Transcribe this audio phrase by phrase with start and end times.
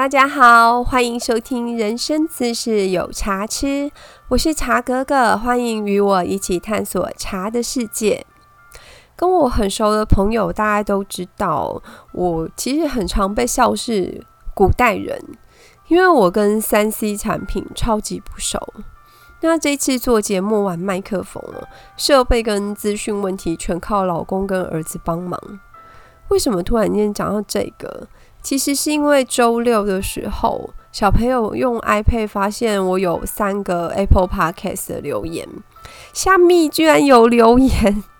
[0.00, 3.66] 大家好，欢迎收听《人生姿势有茶吃》，
[4.28, 8.24] 我是茶哥哥，欢迎与我一起探索茶的世界。
[9.14, 11.82] 跟我很熟的朋友，大家都知道，
[12.12, 14.24] 我其实很常被笑是
[14.54, 15.22] 古代人，
[15.88, 18.58] 因为我跟三 C 产品超级不熟。
[19.42, 25.38] 那这次做节目玩麦克风了，设备跟资讯问题全靠老公跟儿子帮忙。
[26.28, 28.08] 为什么突然间讲到这个？
[28.42, 35.46] 其实是因为周六的时候，小朋友用 iPad 发现我有三个 Apple Podcast 的留言，
[36.12, 37.70] 下面居然有留言，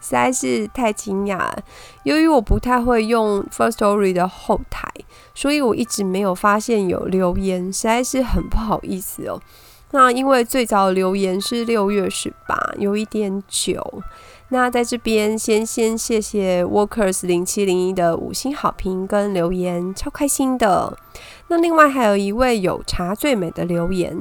[0.01, 1.59] 实在是太惊讶了。
[2.05, 4.89] 由于我不太会用 First Story 的后台，
[5.35, 9.41] 所以我一直没有发现有留言，实在是很不好意思哦。
[9.93, 14.03] 那因为最早留言是六月十八，有一点久。
[14.53, 20.99] 那在这边先先谢谢 Workers 零七零一的五星好评跟留言，超开心的。
[21.47, 24.21] 那另外还有一位有茶最美的留言，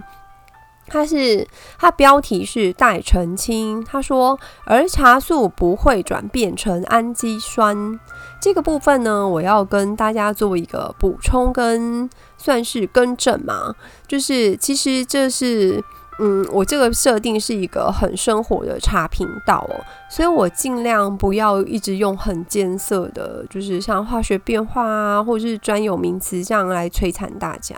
[0.86, 1.48] 他是
[1.80, 8.00] 他标题是待澄清，他说儿茶素不会转变成氨基酸
[8.40, 13.74] 这个部分呢，我要跟大家做一个补充跟算是更正嘛，
[14.08, 15.84] 就是其实这是。
[16.22, 27.76] 嗯，我这个设定是一个很生活的茶频道哦，所以我尽量不要一直用很艰涩的，就是像化学变化啊，或者是专有名词这样来摧残大家。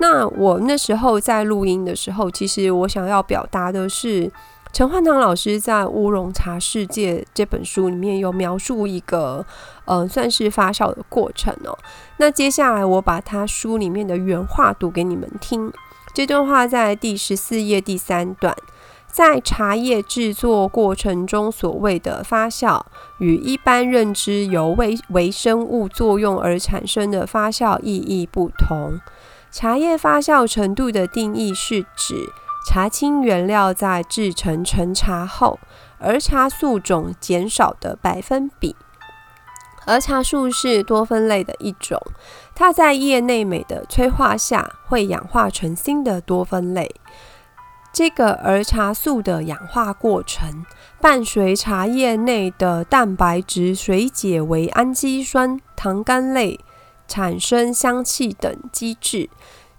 [0.00, 4.32] 那我那时候在录音的时候，其实我想要表达的是，
[4.72, 9.44] 陈焕堂老师在《乌龙茶世界》这本书里面有描述一个，
[9.84, 11.76] 嗯，算是发酵的过程哦。
[12.16, 15.70] 那接下来我把他书里面的原话读给你们听。
[16.18, 18.52] 这段话在第十四页第三段，
[19.06, 22.82] 在茶叶制作过程中所谓的发酵，
[23.18, 28.98] 与一般认知由微微生物作用而产生的发酵意义不同。
[29.52, 32.32] 茶叶发酵程度的定义是指
[32.66, 35.60] 茶青原料在制成陈茶后，
[36.00, 38.74] 儿茶素种减少的百分比。
[39.86, 41.98] 儿茶素是多酚类的一种，
[42.58, 46.92] 它在叶内镁的催化下会氧化成新的多酚类。
[47.92, 50.66] 这个儿茶素的氧化过程，
[51.00, 56.58] 伴随茶叶内的蛋白质水解为氨基酸、糖苷类，
[57.06, 59.30] 产生香气等机制，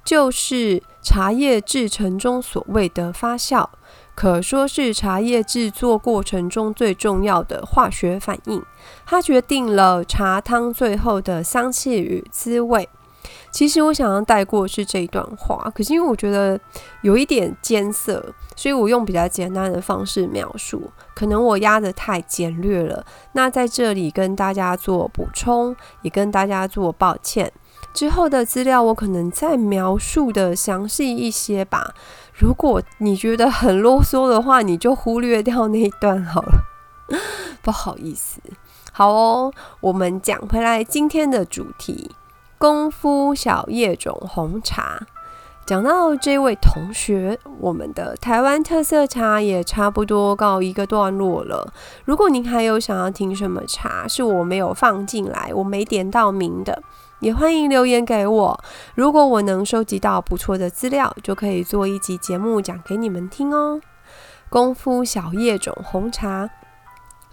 [0.05, 3.67] 就是茶叶制成中所谓的发酵。
[4.19, 8.61] 可说是茶叶制作过程中最重要的化学反应，
[9.05, 12.89] 它决定了茶汤最后的香气与滋味。
[13.49, 16.59] 其实我想要带过是这一段话，可是因为我觉得
[17.01, 20.91] 有一点艰涩，所以我用比较简单的方式描述。
[21.15, 27.49] 可能我压的太简略了，那在这里跟大家做补充，也跟大家做抱歉。
[27.93, 31.93] 之后的资料我可能再描述的详细一些吧。
[32.39, 36.63] 如果你觉得很啰嗦的话，你就忽略掉那一段好了。
[37.61, 38.39] 不好意思，
[38.93, 39.51] 好哦，
[39.81, 42.11] 我们讲回来今天的主题——
[42.57, 45.01] 功夫小叶种红茶。
[45.65, 51.73] 讲到这位同学，我们的台湾特色茶也差不多告一个段落了。
[52.05, 56.81] 如果您还有想要听什么茶，是我没有放进来，我没点到名的。
[57.19, 58.63] 也欢迎留言给我，
[58.95, 63.81] 如果我能收集到不错的资料，就可以做一集节目讲给你们听哦。
[64.49, 66.49] 功夫小叶种红茶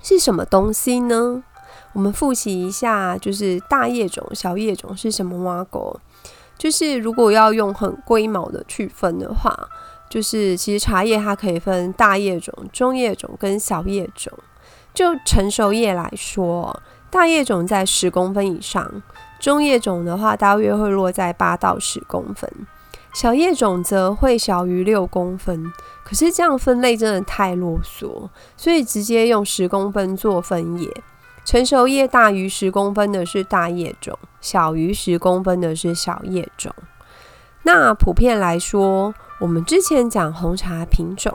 [0.02, 1.44] 是什么东西呢？
[1.92, 6.00] 我们复习一下，就是大叶种、小叶种是什么挖狗？
[6.58, 9.56] 就是如果要用很龟毛的去分的话，
[10.10, 14.32] 就是其实茶叶它可以分大叶种、中叶种跟小叶种。
[14.92, 19.02] 就成熟叶来说，大叶种在十公分以上。
[19.46, 22.50] 中叶种的话，大约会落在八到十公分，
[23.14, 25.72] 小叶种则会小于六公分。
[26.04, 30.90] 可是这样分类真的太啰嗦，所以直接用十公分做分野。
[31.44, 36.74] 成熟叶大于十公分的是大叶种，小于十公分的是小叶种。
[37.62, 41.32] 那普遍来说，我们之前讲红茶品种，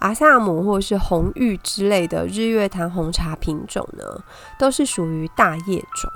[0.00, 4.04] 阿萨姆或是红玉之类的日月潭红茶品种呢，
[4.58, 6.12] 都是属于大叶种。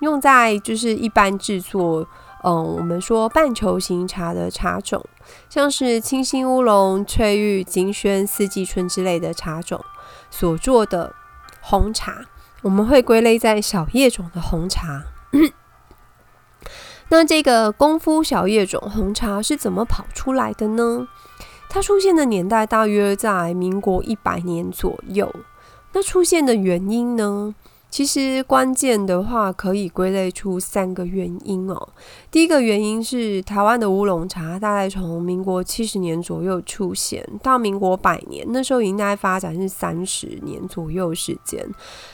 [0.00, 2.06] 用在就是一般制作，
[2.44, 5.04] 嗯，我们说半球形茶的茶种，
[5.48, 9.84] 像是清新乌龙、翠玉、金萱、四季春之类的茶种
[10.30, 11.14] 所做的
[11.60, 12.26] 红茶，
[12.62, 15.04] 我们会归类在小叶种的红茶。
[17.08, 21.06] 那这个功夫小叶种红茶是怎么跑出来的呢？
[21.68, 25.32] 它出现的年代大约在民国一百年左右。
[25.92, 27.54] 那出现的原因呢？
[27.88, 31.88] 其实关键的话可以归类出三个原因哦。
[32.30, 41.66] 第一个原因是台湾的乌龙茶大概从民国七十年左右出现，到民国百年，那时候应该发展是三十年左右时间。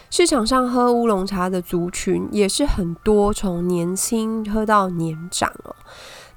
[0.08, 5.74] 市场上喝乌龙茶的族群也是很多，从年轻喝到年长哦。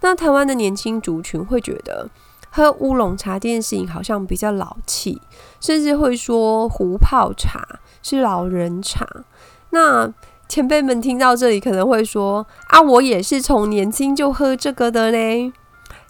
[0.02, 2.10] 那台湾的年轻族群会觉得
[2.56, 5.22] 喝乌龙茶这件事情好像比较老气，
[5.60, 7.62] 甚至会说壶泡茶
[8.02, 9.06] 是老人茶。
[9.72, 10.10] 那
[10.48, 15.52] 前辈们听到这里可能会说：“啊，我也是从年轻就喝这个的嘞。”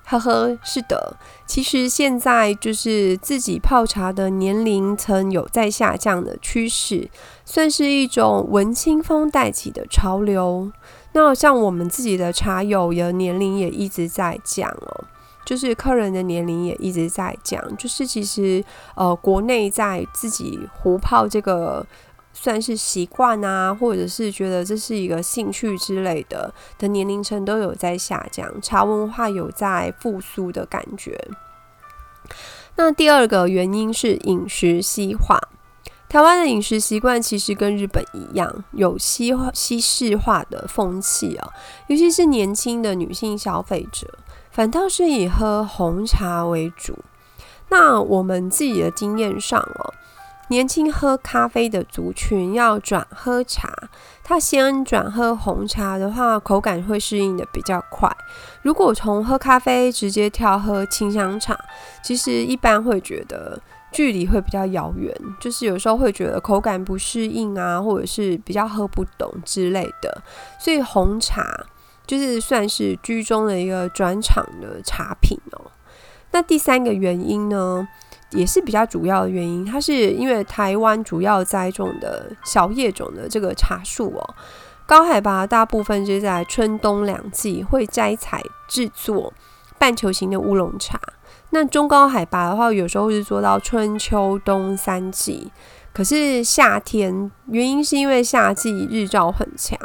[0.06, 7.10] 呵呵，是的，其实现在就是自己泡茶的年龄层有在下降的趋势，
[7.44, 10.72] 算是一种文青风带起的潮流。
[11.14, 15.06] 那像我们自己的茶友的年龄也一直在降哦，
[15.46, 18.64] 就是客人的年龄也一直在降，就是其实
[18.96, 21.86] 呃，国内在自己壶泡这个。
[22.38, 31.18] 算是习惯啊，或者是觉得这是一个兴趣之类的的年龄层都有在下降，茶文化有在复苏的感觉。
[32.76, 35.40] 那第二个原因是饮食西化，
[36.10, 41.50] 台湾的饮食习惯其实跟日本一样，有西化西式化的风气啊，
[41.88, 44.06] 尤其是年轻的女性消费者，
[44.56, 47.00] 反倒是以喝红茶为主。
[47.68, 49.94] 那我们自己的经验上哦。
[50.48, 53.70] 年轻喝咖啡的族群要转喝茶，
[54.24, 58.10] 他先转喝红茶的话，口感会适应的比较快。
[58.62, 61.60] 如果从喝咖啡直接跳喝清香茶，
[62.02, 63.60] 其实一般会觉得
[63.92, 70.22] 距离会比较遥远，就是有时候会觉得口感不适应啊，或者是比较喝不懂之类的。
[70.60, 71.66] 所以红茶
[72.06, 75.72] 就是算是居中的一个转场的茶品哦。
[76.32, 77.88] 那第三个原因呢？
[78.32, 84.36] 也是比较主要的原因，它是因为台湾主要栽种的小叶种的这个茶树哦，
[84.86, 89.32] 高海拔大部分是在春冬两季会摘采制作
[89.78, 91.00] 半球形的乌龙茶，
[91.52, 95.52] 那中高海拔的话，有时候是做到春秋冬三季，
[95.94, 99.80] 可是夏天原因是因为夏季日照很强，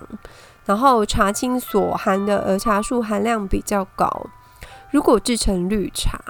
[0.71, 4.09] 然后茶青所含的儿茶素含量比较高，
[4.93, 6.23] 如果制成绿茶。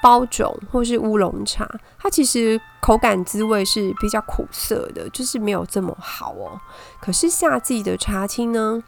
[0.00, 1.68] 包种或是乌龙茶，
[1.98, 6.60] 它其实口感滋味是比较苦涩的，就是没有这么好哦。
[7.00, 8.80] 可是夏季的茶青呢，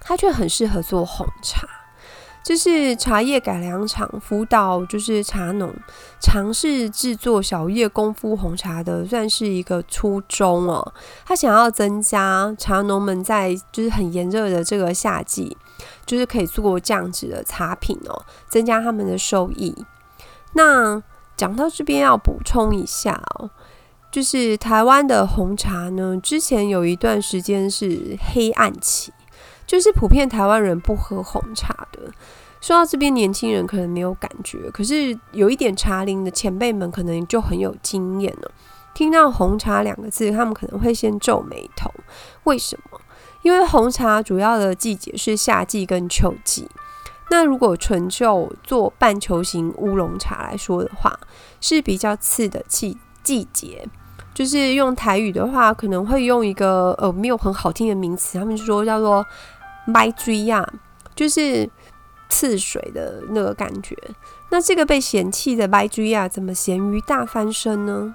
[0.00, 1.68] 它却很适合做红茶。
[2.48, 5.70] 就是茶叶改良厂辅导，就是茶农
[6.18, 10.94] 尝试制作小叶功夫红茶的，算是一个初衷哦。
[11.26, 15.54] 他想要增加茶农们在就是很炎热的这个夏季，
[16.06, 19.84] 就是可以做这样子的茶品哦，增加他们的收益。
[20.54, 21.02] 那
[21.36, 23.50] 讲到这边要补充一下哦，
[24.10, 29.12] 就是台湾的红茶呢，之前有一段时间是黑暗期，
[29.66, 32.10] 就是普遍台湾人不喝红茶的。
[32.60, 38.50] 说到这边，年轻人可能没有感觉，可是有一点茶龄的前辈们可能就很有经验了。
[38.94, 41.88] 听到红茶两个字，他们可能会先皱眉头。
[42.44, 43.00] 为什么？
[43.42, 46.68] 因为红茶主要的季节是夏季跟秋季。
[47.30, 51.16] 那如果纯就做半球形乌龙茶来说的话，
[51.60, 53.86] 是比较次的季季节，
[54.34, 59.24] 就是用台语的话，可能会用一个呃没有很好听的名词，他们就说叫做
[59.86, 60.66] “麦追呀”，
[61.14, 61.68] 就是
[62.28, 63.96] 刺水的那个感觉。
[64.50, 68.14] 那这个被嫌弃的麦追呀，怎么咸鱼大翻身呢？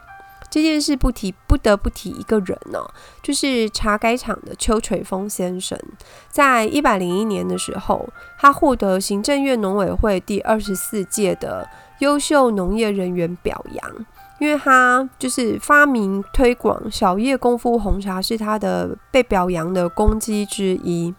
[0.49, 2.79] 这件事不提不得不提一个人呢，
[3.23, 5.75] 就是茶改厂的邱垂峰先生。
[6.29, 11.67] 在一百零一年的时候，他获得行政院农委会第二十四届的
[11.99, 14.05] 优秀农业人员表扬，
[14.39, 21.15] 因为他就是发明推广小叶功夫红茶是他的被表扬的功绩之一。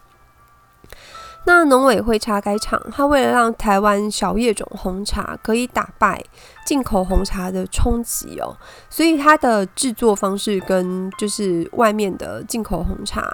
[1.47, 6.23] 那农委会茶改厂，它为了让台湾小叶种红茶可以打败
[6.65, 8.57] 进口红茶的冲击哦，
[8.89, 13.31] 所以它的制作方式跟就是外面的进口红茶，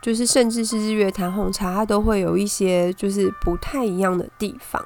[0.00, 4.82] 就是甚至是日月潭红茶，它都会有一些就是不太一样的地方。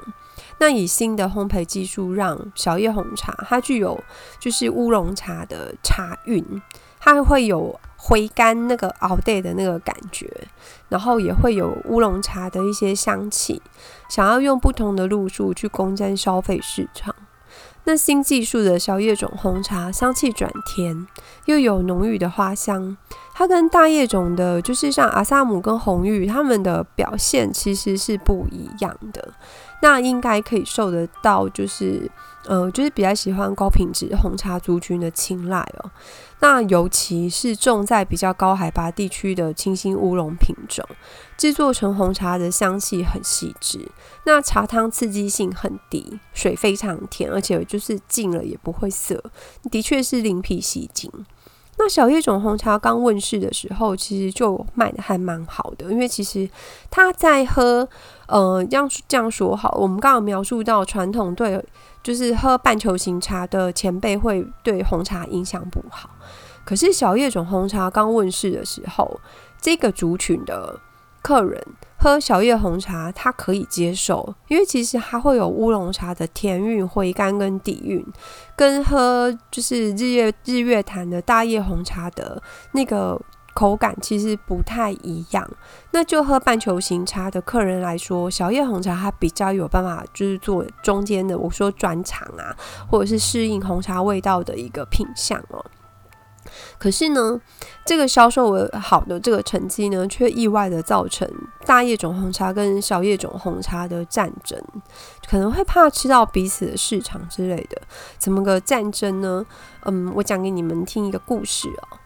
[0.58, 4.02] 那以新的烘焙技术，让小叶红茶它具有
[4.40, 6.44] 就是乌龙茶的茶韵，
[7.04, 7.78] 它会有。
[8.06, 10.30] 回甘那个熬带的那个感觉，
[10.90, 13.62] 然后也会有乌龙茶的一些香气，
[14.10, 17.14] 想要用不同的路数去攻占消费市场。
[17.84, 21.06] 那新技术的小叶种红茶，香气转甜，
[21.46, 22.94] 又有浓郁的花香。
[23.32, 29.32] 它跟大叶种的，就是像阿萨姆跟红玉，它们的表现其实是不一样的。
[29.80, 32.10] 那应该可以受得到，就是
[32.46, 35.90] 呃，就是比较喜欢高品质红茶族群的青睐哦。
[36.40, 40.86] 那尤其是种在比较高海拔地区的清新乌龙品种，
[41.38, 43.90] 制作成红茶的香气很细致，
[44.26, 49.22] 那茶汤刺激性很低，水非常甜，而且就是浸了也不会涩，
[49.70, 51.10] 的确是另辟蹊径。
[51.76, 56.48] 那小叶种红茶刚问世的时候，其实就卖的还蛮好的，因为其实
[56.90, 57.88] 他在喝，
[58.28, 61.62] 呃，这样这样说好，我们刚刚描述到传统对，
[62.02, 66.10] 就是喝半球形茶的前辈会对红茶影响不好，
[66.64, 69.20] 可是小叶种红茶刚问世的时候，
[69.60, 70.78] 这个族群的
[71.22, 71.60] 客人。
[72.04, 78.04] 喝小叶红茶，它可以接受，因为其实它会有乌龙茶的甜韵、回甘跟底蕴，
[78.54, 82.42] 跟喝就是日月日月潭的大叶红茶的
[82.72, 83.18] 那个
[83.54, 85.50] 口感其实不太一样。
[85.92, 92.54] 那就喝半球形茶的客人来说，小叶红茶它比较有办法，就是做中间的，我说转场啊，
[92.86, 95.64] 或者是适应红茶味道的一个品相哦。
[96.78, 97.40] 可是呢，
[97.84, 101.28] 这个销售好的这个成绩呢，却意外的造成
[101.64, 104.58] 大叶种红茶跟小叶种红茶的战争，
[105.28, 107.80] 可能会怕吃到彼此的市场之类的。
[108.18, 109.44] 怎么个战争呢？
[109.84, 111.98] 嗯，我讲给你们听一个故事哦。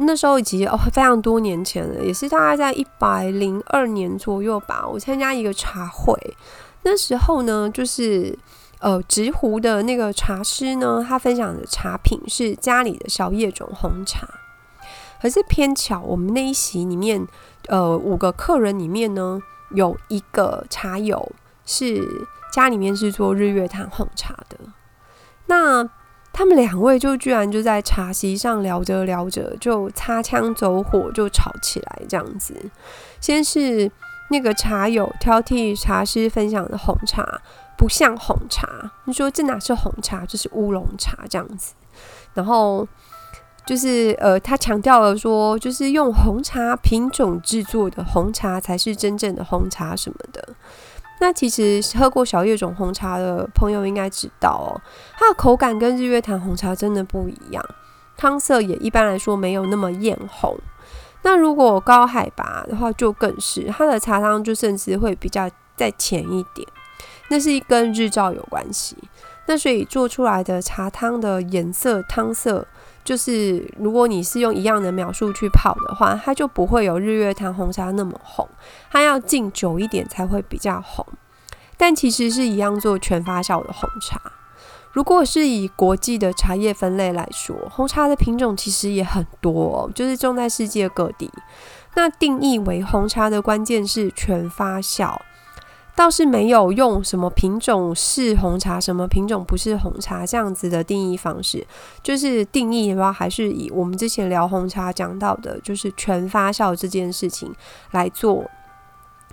[0.00, 4.86] 那时候已经哦非常多年前了，也是大概在一百零二年左右吧。
[4.86, 6.14] 我参加一个茶会，
[6.82, 8.38] 那时候呢，就是。
[8.80, 14.28] 呃，直湖的那个茶师呢，他分享的茶品是家里的小叶种红茶。
[15.20, 17.26] 可是偏巧，我们那一席里面，
[17.66, 21.32] 呃，五个客人里面呢，有一个茶友
[21.66, 24.56] 是家里面是做日月潭红茶的。
[25.46, 25.88] 那
[26.32, 32.54] 他们两位就居然就在茶席上聊着聊着，就擦枪走火，就吵起来这样子。
[33.20, 33.90] 先是
[34.30, 37.40] 那个茶友挑剔茶师分享的红茶。
[37.78, 38.68] 不像红茶，
[39.04, 41.74] 你说这哪是红茶，这是乌龙茶这样子。
[42.34, 42.86] 然后
[43.64, 50.48] 就是呃，他强调了说，就是用红茶品种制作的红茶才是真正的红茶什么的。
[51.20, 54.80] 那其实喝过小叶种红茶的朋友应该知道哦，
[55.16, 57.64] 它的口感跟日月潭红茶真的不一样，
[58.16, 60.58] 汤色也一般来说没有那么艳红。
[61.22, 66.66] 那如果高海拔的话，就更是它的茶汤就甚至会比较再浅一点。
[67.28, 68.96] 那是跟日照有关系，
[69.46, 72.66] 那所以做出来的茶汤的颜色汤色，
[73.04, 78.48] 就是如果你是用一样的描述去泡的话，它就不会有日月潭红茶那么红，
[78.90, 81.06] 它要浸久一点才会比较红。
[81.76, 84.20] 但其实是一样做全发酵的红茶。
[84.92, 91.30] 如果是以国际的茶叶分类来说，红茶的品种其实也很多，就是种在世界各地。
[91.94, 95.16] 那定义为红茶的关键是全发酵。
[95.98, 101.66] 倒是没有用什么品种是红茶，什么品种不是红茶这样子的定义方式，
[102.04, 107.52] 就是定义的话，还是以我们之前聊红茶讲到的，就是全发酵这件事情
[107.90, 108.48] 来做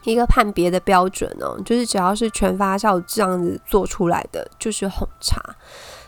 [0.06, 1.56] 一个判别的标准呢。
[1.64, 5.40] 就是只要是全发酵这样子做出来的，就是红茶。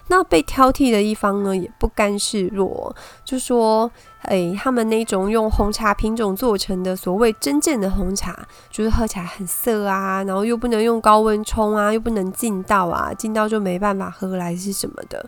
[0.10, 2.96] 那被挑剔的一方呢，也不甘示弱，
[3.26, 3.92] 就说
[4.24, 15.26] ：“诶，他们那种用红茶品种做成的所谓真正的红茶，就是喝起来很涩啊，然后又不能用高温冲啊，又不能浸到啊，浸到就没办法喝来是什么的。”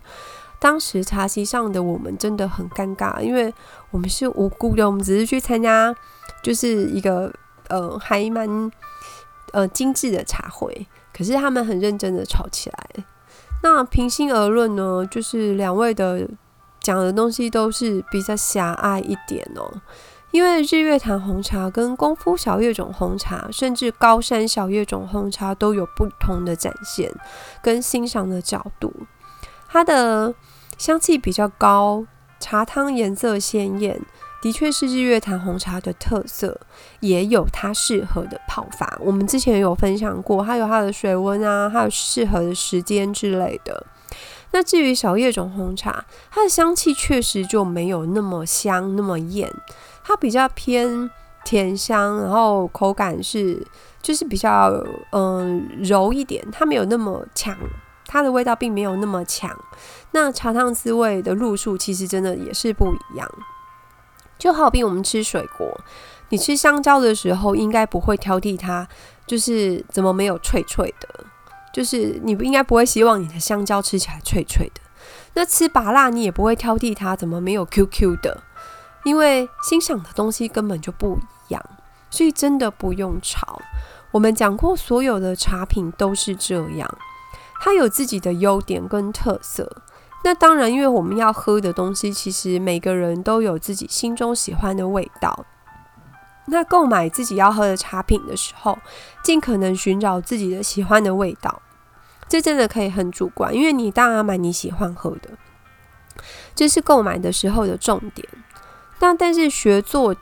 [0.62, 3.54] 当时茶席上的我们真的很尴尬，因为
[3.92, 5.96] 我们是无辜的，我们只是去参加
[6.44, 7.32] 就是一个
[7.70, 8.72] 呃还蛮
[9.54, 13.06] 呃精致的茶会，可是他们很认真的吵起来。
[13.62, 16.28] 那平心而论呢，就是两位的
[16.80, 19.82] 讲的东西都是比较狭隘一点哦。
[20.32, 27.12] 因为日月潭红茶跟功夫小叶种红茶，甚至高山小叶种红茶都有不同的展现
[27.64, 28.94] 跟欣赏的角度。
[29.68, 30.34] 它的
[30.78, 32.06] 香气比较高，
[32.40, 34.00] 茶汤颜色鲜艳。
[34.42, 36.60] 的确是日月潭红茶的特色，
[37.02, 38.98] 也有它适合的泡法。
[39.02, 43.86] 我们之前有分享过，它有它的水温啊，还有适合的时间之类的。
[44.52, 49.52] 那至于小叶种红茶，它的香气确实就没有那么香、那么艳，
[50.04, 51.10] 它比较偏
[51.46, 53.62] 甜香，然后口感是
[54.02, 54.72] 就是比较
[55.12, 57.56] 嗯柔一点，它没有那么强，
[58.08, 59.56] 它的味道并没有那么强。
[60.12, 63.30] 那茶汤滋味的路数其实真的也是不一样。
[64.40, 65.80] 就好比我们吃水果，
[66.30, 68.88] 你吃香蕉的时候，应该不会挑剔它，
[69.28, 71.26] 就是怎么没有脆脆的，
[71.74, 74.82] 就是你不应该不会希望你的香蕉吃起来脆脆的。
[75.34, 78.42] 那吃拔辣，你也不会挑剔它怎么没有 Q Q 的，
[79.04, 81.64] 因为欣赏的东西根本就不一样，
[82.10, 83.62] 所以真的不用吵。
[84.12, 86.90] 我们讲过，所有的茶品都是这样。
[87.62, 89.84] 它有自己的优点跟特色。
[90.24, 95.46] 那当然，因为我们要喝的东西，其实每个人都有自己心中喜欢的味道。
[96.48, 98.78] 那购买自己要喝的茶品的时候，
[99.24, 101.62] 尽可能寻找自己的喜欢的味道。
[102.28, 105.30] 这真的可以很主观，因为你当然买你喜欢喝的，
[106.54, 108.28] 这是购买的时候的重点。
[109.00, 110.16] 那但是学做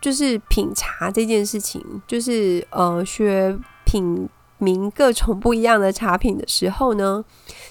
[0.00, 4.28] 就是品茶这件事情，就是呃学品
[4.64, 7.24] 名各种不一样的茶品的时候呢，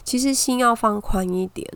[0.04, 1.68] 其实心要放宽一点。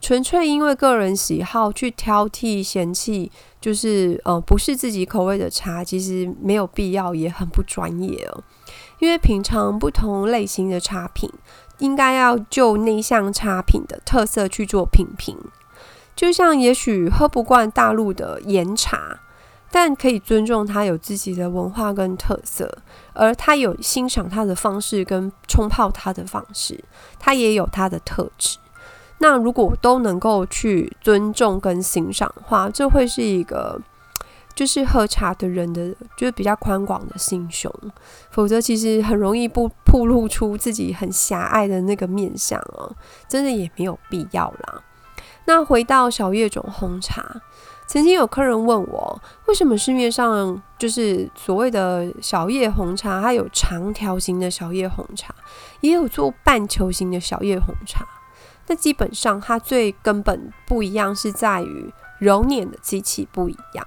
[0.00, 8.42] 纯粹因为个人喜好去挑剔嫌弃，就是呃不是自己口味的茶，其实没有必要，也很不专业哦。
[8.98, 11.30] 因为品尝不同类型的茶品，
[11.78, 15.36] 应该要就那项茶品的特色去做品评。
[16.16, 19.20] 就像也许喝不惯大陆的岩茶，
[19.72, 22.78] 但可以尊重他有自己的文化跟特色，
[23.14, 26.84] 而他有欣赏他的方式跟冲泡他的方式，
[27.18, 28.58] 他也有他的特质。
[29.18, 33.80] 那如果都能够去尊重跟欣赏的话，这会是一个。
[34.54, 37.72] 就是喝茶的人的，就是比较宽广的心胸，
[38.30, 42.94] 否则其实很容易不暴露出自己很狭隘的那个面相哦，
[43.26, 44.82] 真的也没有必要啦。
[45.46, 47.40] 那回到小叶种红茶，
[47.92, 55.34] 曾经有客人问我，为什么市面上就是所谓的小叶红茶，它有长条形的小叶红茶，
[55.82, 58.02] 也有做半球形的小叶红茶，
[58.68, 63.86] 那基本上它最根本不一样是在于揉捻的机器不一样。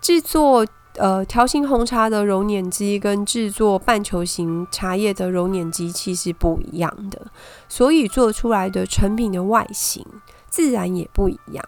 [0.00, 7.26] 制作呃条形红茶的揉捻机跟制作半球形茶叶的揉捻机器是不一样的，
[7.68, 10.06] 所以做出来的成品的外形
[10.48, 11.64] 自然也不一样。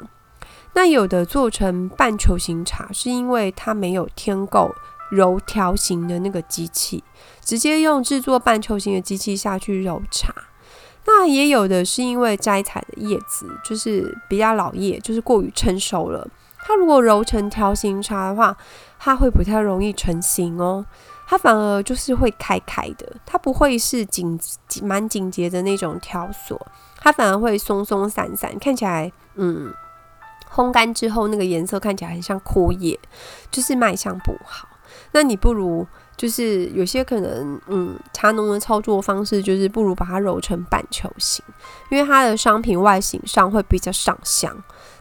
[0.74, 4.74] 那有的做成半球形茶，是因为它没有添够
[5.10, 7.02] 揉条形的那个机器，
[7.44, 10.32] 直接用制作半球形的机器下去揉茶。
[11.06, 16.28] 那也有的是因为摘采的叶子就是比较老叶，就是过于成熟了。
[16.58, 18.56] 它如果揉成条形茶的话，
[18.98, 20.84] 它会不太容易成型哦。
[21.26, 24.38] 它反而就是会开开的，它不会是紧
[24.82, 26.60] 蛮紧结的那种条索，
[26.98, 29.72] 它反而会松松散散，看起来嗯，
[30.52, 32.98] 烘干之后那个颜色看起来很像枯叶，
[33.50, 34.68] 就是卖相不好。
[35.12, 35.86] 那你不如
[36.16, 41.44] 就是有些可能嗯，茶农的操作方式就是不如把它揉成半球形，
[41.90, 44.56] 因为它的商品外形上会比较上香。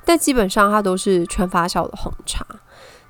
[0.05, 2.45] 但基本上它都是全发酵的红茶。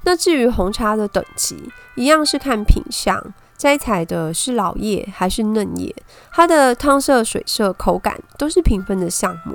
[0.04, 5.94] 那至于红茶的等级，一样是看品相，摘采的是老叶还是嫩叶，
[6.32, 9.54] 它的汤色、水色、口感都是评分的项目。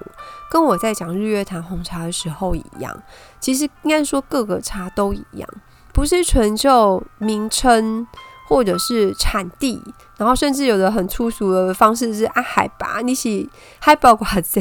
[0.50, 3.02] 跟我在讲日月潭红茶的时候一样，
[3.40, 5.48] 其实应该说各个茶都一样，
[5.94, 8.06] 不是纯就名称
[8.46, 9.82] 或者是产地，
[10.18, 14.60] 然后甚至有的很粗俗的方式是按海拔，你是海拔寡子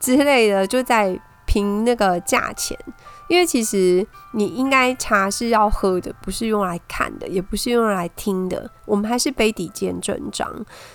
[0.00, 1.18] 之类的，就在。
[1.52, 2.78] 凭那个价钱，
[3.28, 8.70] 因为其实你应该茶是要喝的，不是用来看的，也不是用来听的。
[8.86, 10.50] 我们还是杯底见真章。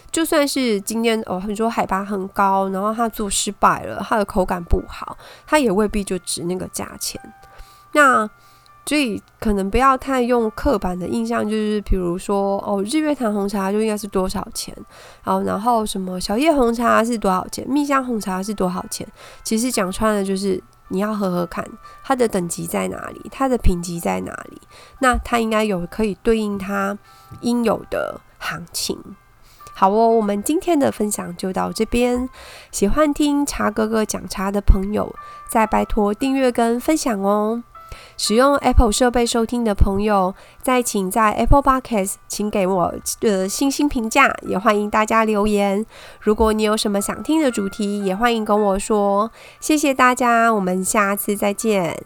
[0.09, 5.15] 就算是今天哦，很多海拔很高，然后他做失败了，他的口感不好，
[5.45, 7.21] 他也未必就值那个价钱。
[7.91, 8.27] 那
[8.87, 14.73] 所以可能不要太用刻板的印象，就是比如说哦，日月潭红茶就应该是多少钱，
[15.21, 19.05] 好，然后什么小叶红茶是多少钱，蜜香红茶是多少钱？
[19.43, 21.67] 其实讲穿了就是你要喝喝看，
[22.01, 24.61] 它的等级在哪里，它的品级在哪里，
[24.99, 26.97] 那它应该有可以对应它
[27.41, 28.97] 应有的行情。
[29.73, 32.27] 好哦，我们今天的分享就到这边。
[32.71, 35.13] 喜欢听茶哥哥讲茶的朋友，
[35.49, 37.61] 再拜托订阅跟分享哦。
[38.17, 45.85] 使用 Apple 设备收听的朋友，再请在 Apple Podcast 请给我的星星评价，也欢迎大家留言。
[46.19, 49.31] 如果你有什么想听的主题，也欢迎跟我说。
[49.59, 51.97] 谢谢大家，我们下次再见。